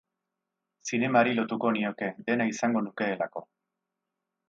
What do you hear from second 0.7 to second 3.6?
Zinemari lotuko nioke, dena izango nukeelako.